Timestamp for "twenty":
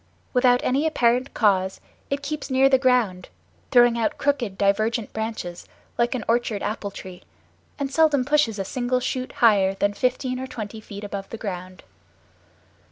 10.47-10.81